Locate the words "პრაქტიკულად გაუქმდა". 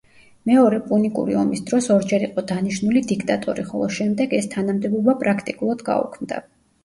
5.23-6.41